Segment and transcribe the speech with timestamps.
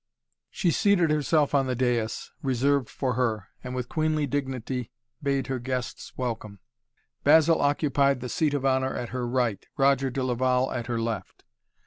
[0.49, 4.89] She seated herself on the dais, reserved for her, and with queenly dignity
[5.21, 6.59] bade her guests welcome.
[7.23, 11.43] Basil occupied the seat of honor at her right, Roger de Laval at her left.